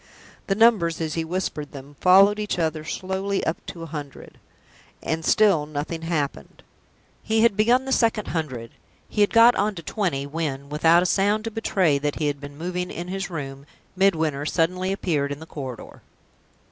[0.47, 4.39] The numbers, as he whispered them, followed each other slowly up to a hundred,
[5.03, 6.63] and still nothing happened.
[7.21, 8.71] He had begun the second hundred;
[9.07, 12.41] he had got on to twenty when, without a sound to betray that he had
[12.41, 16.01] been moving in his room, Midwinter suddenly appeared in the corridor.